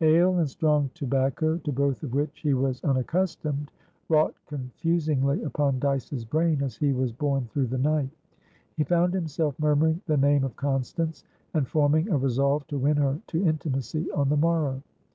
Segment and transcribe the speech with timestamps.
[0.00, 3.70] Ale and strong tobacco, to both of which he was unaccustomed,
[4.08, 8.08] wrought confusingly upon Dyce's brain as he was borne through the night.
[8.78, 13.20] He found himself murmuring the name of Constance, and forming a resolve to win her
[13.26, 14.82] to intimacy on the morrow.